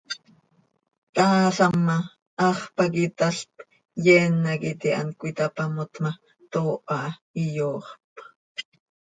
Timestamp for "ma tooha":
6.03-6.99